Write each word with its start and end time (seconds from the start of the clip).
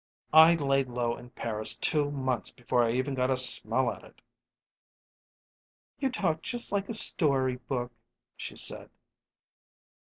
I 0.33 0.55
laid 0.55 0.89
low 0.89 1.15
in 1.15 1.29
Paris 1.29 1.75
two 1.75 2.09
months 2.09 2.49
before 2.49 2.83
I 2.83 2.89
even 2.93 3.13
got 3.13 3.29
a 3.29 3.37
smell 3.37 3.91
at 3.91 4.03
it." 4.03 4.19
"You 5.99 6.09
talk 6.09 6.41
just 6.41 6.71
like 6.71 6.89
a 6.89 6.93
story 6.95 7.57
book," 7.57 7.91
she 8.35 8.55
said. 8.55 8.89